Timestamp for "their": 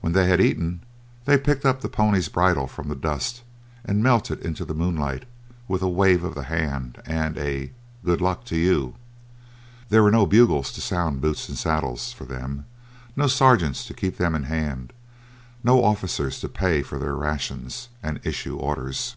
16.98-17.14